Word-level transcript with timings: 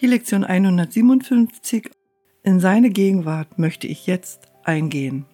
Die 0.00 0.08
Lektion 0.08 0.42
157 0.42 1.88
In 2.42 2.58
seine 2.58 2.90
Gegenwart 2.90 3.60
möchte 3.60 3.86
ich 3.86 4.08
jetzt 4.08 4.40
eingehen. 4.64 5.24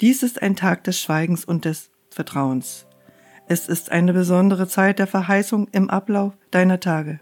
Dies 0.00 0.24
ist 0.24 0.42
ein 0.42 0.56
Tag 0.56 0.82
des 0.82 0.98
Schweigens 0.98 1.44
und 1.44 1.64
des 1.64 1.90
Vertrauens. 2.10 2.86
Es 3.46 3.68
ist 3.68 3.92
eine 3.92 4.12
besondere 4.12 4.66
Zeit 4.66 4.98
der 4.98 5.06
Verheißung 5.06 5.68
im 5.70 5.88
Ablauf 5.88 6.32
deiner 6.50 6.80
Tage. 6.80 7.20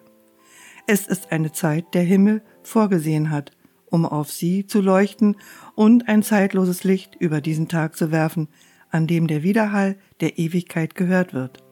Es 0.87 1.07
ist 1.07 1.33
eine 1.33 1.53
Zeit, 1.53 1.85
der 1.93 2.03
Himmel 2.03 2.41
vorgesehen 2.63 3.31
hat, 3.31 3.53
um 3.85 4.07
auf 4.07 4.31
sie 4.33 4.67
zu 4.67 4.81
leuchten 4.81 5.37
und 5.75 6.09
ein 6.09 6.23
zeitloses 6.23 6.83
Licht 6.83 7.15
über 7.15 7.43
diesen 7.43 7.69
Tag 7.69 7.95
zu 7.95 8.11
werfen, 8.11 8.49
an 8.89 9.07
dem 9.07 9.27
der 9.27 9.43
Widerhall 9.43 9.99
der 10.21 10.39
Ewigkeit 10.39 10.95
gehört 10.95 11.35
wird. 11.35 11.63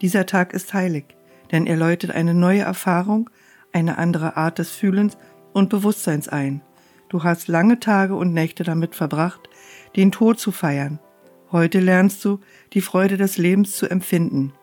Dieser 0.00 0.24
Tag 0.24 0.54
ist 0.54 0.72
heilig, 0.72 1.04
denn 1.52 1.66
er 1.66 1.76
läutet 1.76 2.12
eine 2.12 2.32
neue 2.32 2.62
Erfahrung, 2.62 3.28
eine 3.76 3.98
andere 3.98 4.38
Art 4.38 4.58
des 4.58 4.70
Fühlens 4.70 5.18
und 5.52 5.68
Bewusstseins 5.68 6.28
ein. 6.28 6.62
Du 7.10 7.24
hast 7.24 7.46
lange 7.46 7.78
Tage 7.78 8.14
und 8.14 8.32
Nächte 8.32 8.64
damit 8.64 8.94
verbracht, 8.94 9.50
den 9.96 10.10
Tod 10.12 10.40
zu 10.40 10.50
feiern. 10.50 10.98
Heute 11.52 11.78
lernst 11.80 12.24
du, 12.24 12.40
die 12.72 12.80
Freude 12.80 13.18
des 13.18 13.36
Lebens 13.36 13.76
zu 13.76 13.86
empfinden. 13.86 14.54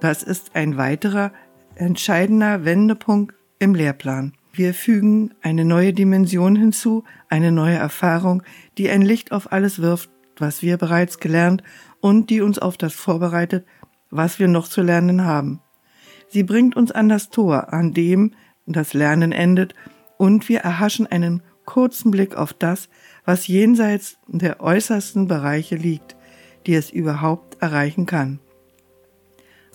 Das 0.00 0.22
ist 0.22 0.56
ein 0.56 0.78
weiterer 0.78 1.32
entscheidender 1.74 2.64
Wendepunkt 2.64 3.34
im 3.58 3.74
Lehrplan. 3.74 4.32
Wir 4.54 4.72
fügen 4.72 5.34
eine 5.42 5.66
neue 5.66 5.92
Dimension 5.92 6.56
hinzu, 6.56 7.04
eine 7.28 7.52
neue 7.52 7.76
Erfahrung, 7.76 8.42
die 8.78 8.88
ein 8.88 9.02
Licht 9.02 9.32
auf 9.32 9.52
alles 9.52 9.82
wirft, 9.82 10.08
was 10.38 10.62
wir 10.62 10.78
bereits 10.78 11.18
gelernt 11.18 11.62
und 12.00 12.30
die 12.30 12.40
uns 12.40 12.58
auf 12.58 12.78
das 12.78 12.94
vorbereitet, 12.94 13.66
was 14.08 14.38
wir 14.38 14.48
noch 14.48 14.66
zu 14.66 14.80
lernen 14.80 15.26
haben. 15.26 15.60
Sie 16.28 16.42
bringt 16.42 16.74
uns 16.74 16.90
an 16.90 17.10
das 17.10 17.28
Tor, 17.28 17.74
an 17.74 17.92
dem 17.92 18.32
das 18.66 18.94
Lernen 18.94 19.32
endet, 19.32 19.74
und 20.18 20.48
wir 20.48 20.60
erhaschen 20.60 21.06
einen 21.06 21.42
kurzen 21.64 22.10
Blick 22.10 22.36
auf 22.36 22.52
das, 22.52 22.88
was 23.24 23.46
jenseits 23.46 24.18
der 24.26 24.60
äußersten 24.60 25.26
Bereiche 25.28 25.76
liegt, 25.76 26.16
die 26.66 26.74
es 26.74 26.90
überhaupt 26.90 27.60
erreichen 27.60 28.06
kann. 28.06 28.38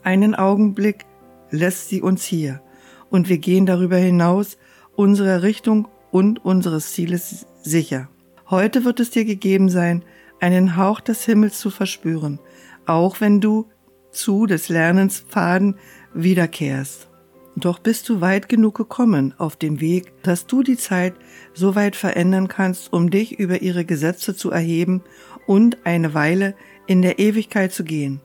Einen 0.03 0.35
Augenblick 0.35 1.05
lässt 1.49 1.89
sie 1.89 2.01
uns 2.01 2.23
hier, 2.23 2.61
und 3.09 3.29
wir 3.29 3.37
gehen 3.37 3.65
darüber 3.65 3.97
hinaus 3.97 4.57
unserer 4.95 5.43
Richtung 5.43 5.87
und 6.11 6.43
unseres 6.43 6.93
Zieles 6.93 7.45
sicher. 7.61 8.09
Heute 8.49 8.85
wird 8.85 8.99
es 8.99 9.11
dir 9.11 9.25
gegeben 9.25 9.69
sein, 9.69 10.03
einen 10.39 10.77
Hauch 10.77 10.99
des 10.99 11.25
Himmels 11.25 11.59
zu 11.59 11.69
verspüren, 11.69 12.39
auch 12.85 13.19
wenn 13.19 13.41
du 13.41 13.67
zu 14.11 14.45
des 14.45 14.69
Lernens 14.69 15.19
Pfaden 15.19 15.75
wiederkehrst. 16.13 17.09
Doch 17.59 17.79
bist 17.79 18.07
du 18.07 18.21
weit 18.21 18.49
genug 18.49 18.75
gekommen 18.75 19.33
auf 19.39 19.55
dem 19.55 19.81
Weg, 19.81 20.13
dass 20.21 20.45
du 20.45 20.61
die 20.61 20.77
Zeit 20.77 21.15
so 21.55 21.73
weit 21.73 21.95
verändern 21.95 22.47
kannst, 22.47 22.93
um 22.93 23.09
dich 23.09 23.39
über 23.39 23.63
ihre 23.63 23.83
Gesetze 23.83 24.35
zu 24.35 24.51
erheben 24.51 25.01
und 25.47 25.83
eine 25.83 26.13
Weile 26.13 26.53
in 26.85 27.01
der 27.01 27.17
Ewigkeit 27.17 27.73
zu 27.73 27.83
gehen. 27.83 28.21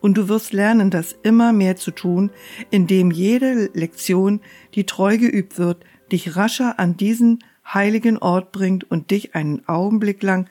Und 0.00 0.18
du 0.18 0.28
wirst 0.28 0.52
lernen, 0.52 0.90
das 0.90 1.16
immer 1.22 1.54
mehr 1.54 1.76
zu 1.76 1.92
tun, 1.92 2.30
indem 2.70 3.10
jede 3.10 3.70
Lektion, 3.72 4.42
die 4.74 4.84
treu 4.84 5.16
geübt 5.16 5.58
wird, 5.58 5.82
dich 6.12 6.36
rascher 6.36 6.78
an 6.78 6.98
diesen 6.98 7.38
heiligen 7.66 8.18
Ort 8.18 8.52
bringt 8.52 8.84
und 8.90 9.10
dich 9.10 9.34
einen 9.34 9.66
Augenblick 9.66 10.22
lang 10.22 10.46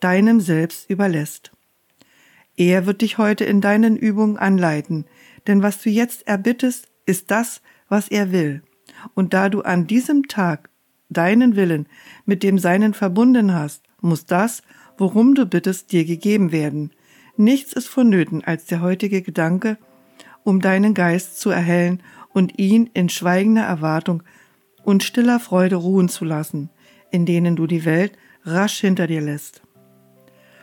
deinem 0.00 0.40
Selbst 0.40 0.90
überlässt. 0.90 1.52
Er 2.56 2.84
wird 2.84 3.02
dich 3.02 3.16
heute 3.16 3.44
in 3.44 3.60
deinen 3.60 3.96
Übungen 3.96 4.38
anleiten, 4.38 5.04
denn 5.46 5.62
was 5.62 5.80
du 5.80 5.88
jetzt 5.88 6.26
erbittest, 6.26 6.88
ist 7.06 7.30
das, 7.30 7.62
was 7.88 8.08
er 8.08 8.32
will. 8.32 8.62
Und 9.14 9.34
da 9.34 9.48
du 9.48 9.62
an 9.62 9.86
diesem 9.86 10.28
Tag 10.28 10.70
deinen 11.08 11.56
Willen 11.56 11.86
mit 12.24 12.42
dem 12.42 12.58
Seinen 12.58 12.94
verbunden 12.94 13.54
hast, 13.54 13.82
muss 14.00 14.26
das, 14.26 14.62
worum 14.98 15.34
du 15.34 15.46
bittest, 15.46 15.92
dir 15.92 16.04
gegeben 16.04 16.52
werden. 16.52 16.92
Nichts 17.36 17.72
ist 17.72 17.88
vonnöten 17.88 18.42
als 18.44 18.66
der 18.66 18.80
heutige 18.80 19.22
Gedanke, 19.22 19.78
um 20.42 20.60
deinen 20.60 20.94
Geist 20.94 21.40
zu 21.40 21.50
erhellen 21.50 22.02
und 22.32 22.58
ihn 22.58 22.90
in 22.94 23.08
schweigender 23.08 23.64
Erwartung 23.64 24.22
und 24.84 25.02
stiller 25.02 25.40
Freude 25.40 25.76
ruhen 25.76 26.08
zu 26.08 26.24
lassen, 26.24 26.70
in 27.10 27.26
denen 27.26 27.56
du 27.56 27.66
die 27.66 27.84
Welt 27.84 28.12
rasch 28.44 28.80
hinter 28.80 29.06
dir 29.06 29.20
lässt. 29.20 29.62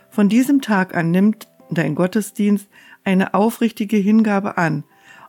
Von 0.09 0.29
diesem 0.29 0.61
Tag 0.61 0.95
an 0.95 1.11
nimmt 1.11 1.47
dein 1.69 1.95
Gottesdienst 1.95 2.69
eine 3.03 3.33
aufrichtige 3.33 3.97
Hingabe 3.97 4.57
an 4.57 4.83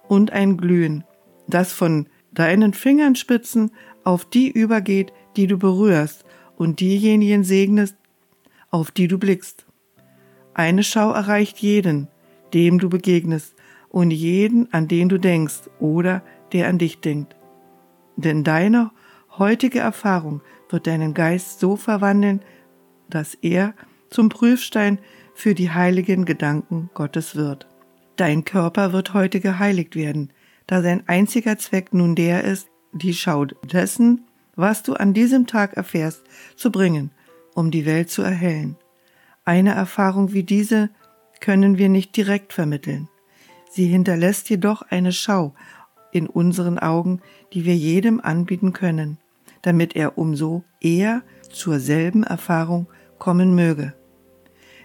und 0.09 0.33
ein 0.33 0.57
Glühen, 0.57 1.05
das 1.47 1.73
von 1.73 2.09
deinen 2.33 2.75
Fingerspitzen 2.75 3.71
auf 4.03 4.25
die 4.25 4.51
übergeht, 4.51 5.13
die 5.37 5.47
du 5.47 5.59
berührst, 5.59 6.25
und 6.57 6.79
diejenigen 6.81 7.43
segnest, 7.43 7.97
auf 8.71 8.91
die 8.91 9.09
du 9.09 9.19
blickst. 9.19 9.67
Eine 10.55 10.85
Schau 10.85 11.11
erreicht 11.11 11.59
jeden, 11.59 12.09
dem 12.53 12.79
du 12.79 12.89
begegnest, 12.89 13.55
und 13.89 14.11
jeden, 14.11 14.73
an 14.73 14.89
den 14.89 15.09
du 15.09 15.19
denkst 15.19 15.71
oder 15.79 16.23
der 16.53 16.69
an 16.69 16.79
dich 16.79 17.01
denkt. 17.01 17.37
Denn 18.17 18.45
deine 18.45 18.91
heutige 19.39 19.81
Erfahrung 19.81 20.43
wird 20.69 20.87
deinen 20.87 21.15
Geist 21.15 21.61
so 21.61 21.77
verwandeln, 21.77 22.41
dass 23.09 23.35
er 23.35 23.75
zum 24.11 24.29
Prüfstein 24.29 24.99
für 25.35 25.55
die 25.55 25.71
heiligen 25.71 26.25
Gedanken 26.25 26.91
Gottes 26.95 27.37
wird. 27.37 27.69
Dein 28.17 28.45
Körper 28.45 28.93
wird 28.93 29.15
heute 29.15 29.41
geheiligt 29.41 29.97
werden, 29.97 30.33
da 30.67 30.83
sein 30.83 31.05
einziger 31.07 31.59
Zweck 31.59 31.93
nun 31.93 32.15
der 32.15 32.45
ist, 32.45 32.69
die 32.93 33.15
Schau 33.15 33.45
dessen, 33.45 34.27
was 34.57 34.83
du 34.83 34.95
an 34.95 35.15
diesem 35.15 35.47
Tag 35.47 35.75
erfährst, 35.75 36.23
zu 36.57 36.71
bringen, 36.71 37.11
um 37.55 37.71
die 37.71 37.87
Welt 37.87 38.11
zu 38.11 38.23
erhellen. 38.23 38.77
Eine 39.45 39.75
Erfahrung 39.75 40.33
wie 40.33 40.45
diese 40.45 40.91
können 41.41 41.77
wir 41.77 41.89
nicht 41.89 42.17
direkt 42.17 42.53
vermitteln. 42.53 43.09
Sie 43.71 43.87
hinterlässt 43.87 44.49
jedoch 44.49 44.83
eine 44.83 45.13
Schau 45.13 45.55
in 46.13 46.29
unseren 46.29 46.79
Augen, 46.79 47.21
die 47.53 47.65
wir 47.65 47.77
jedem 47.77 48.21
anbieten 48.21 48.73
können, 48.73 49.19
damit 49.63 49.97
er 49.97 50.17
umso 50.17 50.63
eher 50.81 51.23
zur 51.51 51.81
selben 51.81 52.23
Erfahrung 52.23 52.87
kommen 53.19 53.55
möge, 53.55 53.95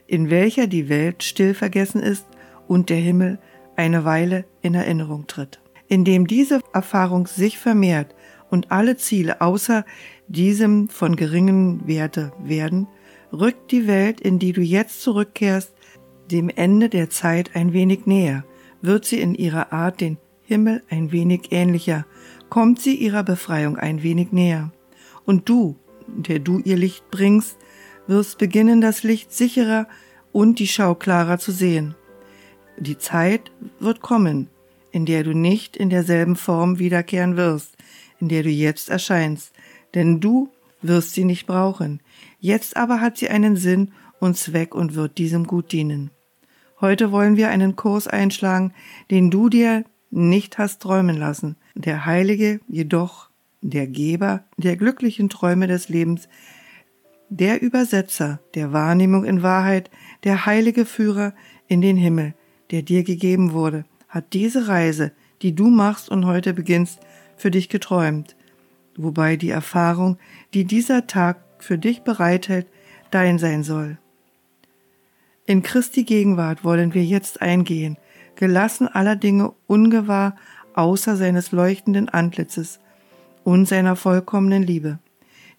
in 0.07 0.29
welcher 0.29 0.67
die 0.67 0.89
Welt 0.89 1.23
still 1.23 1.53
vergessen 1.53 2.01
ist 2.01 2.25
und 2.67 2.89
der 2.89 2.97
Himmel 2.97 3.39
eine 3.75 4.05
Weile 4.05 4.45
in 4.61 4.73
Erinnerung 4.73 5.27
tritt. 5.27 5.61
Indem 5.89 6.27
diese 6.27 6.61
Erfahrung 6.71 7.27
sich 7.27 7.57
vermehrt 7.57 8.15
und 8.49 8.71
alle 8.71 8.95
Ziele 8.95 9.41
außer 9.41 9.85
diesem 10.27 10.87
von 10.87 11.15
geringen 11.15 11.87
Werte 11.87 12.31
werden, 12.41 12.87
rückt 13.33 13.71
die 13.71 13.87
Welt, 13.87 14.21
in 14.21 14.39
die 14.39 14.53
du 14.53 14.61
jetzt 14.61 15.01
zurückkehrst, 15.01 15.73
dem 16.31 16.49
Ende 16.49 16.89
der 16.89 17.09
Zeit 17.09 17.55
ein 17.55 17.73
wenig 17.73 18.05
näher, 18.05 18.45
wird 18.81 19.05
sie 19.05 19.19
in 19.19 19.33
ihrer 19.33 19.73
Art 19.73 19.99
den 19.99 20.17
Himmel 20.43 20.83
ein 20.89 21.11
wenig 21.11 21.51
ähnlicher, 21.51 22.05
kommt 22.49 22.79
sie 22.79 22.95
ihrer 22.95 23.23
Befreiung 23.23 23.77
ein 23.77 24.03
wenig 24.03 24.31
näher. 24.31 24.71
Und 25.25 25.49
du, 25.49 25.75
der 26.07 26.39
du 26.39 26.59
ihr 26.59 26.77
Licht 26.77 27.09
bringst, 27.11 27.57
wirst 28.07 28.37
beginnen, 28.37 28.81
das 28.81 29.03
Licht 29.03 29.33
sicherer 29.33 29.87
und 30.31 30.59
die 30.59 30.67
Schau 30.67 30.95
klarer 30.95 31.39
zu 31.39 31.51
sehen. 31.51 31.95
Die 32.77 32.97
Zeit 32.97 33.51
wird 33.79 34.01
kommen, 34.01 34.49
in 34.91 35.05
der 35.05 35.23
du 35.23 35.33
nicht 35.33 35.77
in 35.77 35.89
derselben 35.89 36.35
Form 36.35 36.79
wiederkehren 36.79 37.37
wirst, 37.37 37.75
in 38.19 38.29
der 38.29 38.43
du 38.43 38.49
jetzt 38.49 38.89
erscheinst, 38.89 39.53
denn 39.93 40.19
du 40.19 40.49
wirst 40.81 41.13
sie 41.13 41.25
nicht 41.25 41.47
brauchen. 41.47 42.01
Jetzt 42.39 42.77
aber 42.77 43.01
hat 43.01 43.17
sie 43.17 43.29
einen 43.29 43.55
Sinn 43.55 43.91
und 44.19 44.37
Zweck 44.37 44.75
und 44.75 44.95
wird 44.95 45.17
diesem 45.17 45.45
gut 45.45 45.71
dienen. 45.71 46.11
Heute 46.81 47.11
wollen 47.11 47.35
wir 47.35 47.49
einen 47.49 47.75
Kurs 47.75 48.07
einschlagen, 48.07 48.73
den 49.11 49.29
du 49.31 49.49
dir 49.49 49.83
nicht 50.11 50.57
hast 50.57 50.81
träumen 50.81 51.17
lassen. 51.17 51.57
Der 51.75 52.05
Heilige 52.05 52.61
jedoch, 52.67 53.29
der 53.61 53.87
Geber 53.87 54.45
der 54.57 54.77
glücklichen 54.77 55.29
Träume 55.29 55.67
des 55.67 55.89
Lebens, 55.89 56.29
der 57.29 57.61
Übersetzer 57.61 58.39
der 58.55 58.73
Wahrnehmung 58.73 59.25
in 59.25 59.43
Wahrheit, 59.43 59.91
der 60.23 60.45
heilige 60.45 60.85
Führer 60.85 61.33
in 61.67 61.81
den 61.81 61.97
Himmel, 61.97 62.33
der 62.71 62.81
dir 62.81 63.03
gegeben 63.03 63.51
wurde, 63.51 63.85
hat 64.09 64.33
diese 64.33 64.67
Reise, 64.67 65.11
die 65.41 65.55
du 65.55 65.69
machst 65.69 66.09
und 66.09 66.25
heute 66.25 66.53
beginnst, 66.53 66.99
für 67.37 67.51
dich 67.51 67.69
geträumt, 67.69 68.35
wobei 68.97 69.37
die 69.37 69.49
Erfahrung, 69.49 70.17
die 70.53 70.65
dieser 70.65 71.07
Tag 71.07 71.37
für 71.59 71.77
dich 71.77 72.01
bereithält, 72.01 72.67
dein 73.11 73.39
sein 73.39 73.63
soll. 73.63 73.97
In 75.45 75.63
Christi 75.63 76.03
Gegenwart 76.03 76.63
wollen 76.63 76.93
wir 76.93 77.03
jetzt 77.03 77.41
eingehen, 77.41 77.97
gelassen 78.35 78.87
aller 78.87 79.15
Dinge 79.15 79.53
ungewahr 79.67 80.35
außer 80.73 81.15
seines 81.15 81.51
leuchtenden 81.51 82.09
Antlitzes 82.09 82.79
und 83.43 83.67
seiner 83.67 83.95
vollkommenen 83.95 84.63
Liebe. 84.63 84.99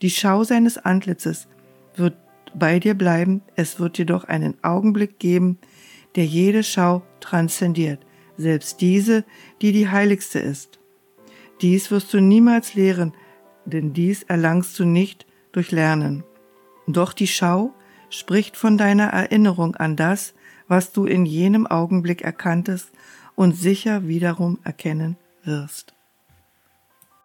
Die 0.02 0.10
Schau 0.10 0.44
seines 0.44 0.78
Antlitzes 0.78 1.48
wird 1.96 2.16
bei 2.54 2.78
dir 2.78 2.94
bleiben, 2.94 3.42
es 3.56 3.80
wird 3.80 3.98
jedoch 3.98 4.24
einen 4.24 4.54
Augenblick 4.62 5.18
geben, 5.18 5.58
der 6.16 6.24
jede 6.24 6.62
Schau 6.62 7.02
transzendiert, 7.20 8.00
selbst 8.40 8.80
diese, 8.80 9.24
die 9.62 9.72
die 9.72 9.88
heiligste 9.88 10.38
ist. 10.38 10.80
Dies 11.60 11.90
wirst 11.90 12.12
du 12.14 12.20
niemals 12.20 12.74
lehren, 12.74 13.12
denn 13.64 13.92
dies 13.92 14.22
erlangst 14.22 14.78
du 14.78 14.84
nicht 14.84 15.26
durch 15.52 15.70
Lernen. 15.70 16.24
Doch 16.86 17.12
die 17.12 17.26
Schau 17.26 17.72
spricht 18.08 18.56
von 18.56 18.78
deiner 18.78 19.08
Erinnerung 19.08 19.76
an 19.76 19.96
das, 19.96 20.34
was 20.68 20.92
du 20.92 21.04
in 21.04 21.26
jenem 21.26 21.66
Augenblick 21.66 22.22
erkanntest 22.22 22.90
und 23.34 23.56
sicher 23.56 24.08
wiederum 24.08 24.58
erkennen 24.64 25.16
wirst. 25.44 25.94